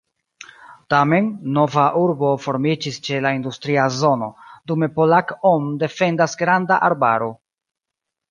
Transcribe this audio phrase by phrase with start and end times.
[0.93, 1.25] Tamen,
[1.57, 4.31] nova urbo formiĝis ĉe la industria zono,
[4.71, 7.29] dume Polack-on defendas granda arbaro.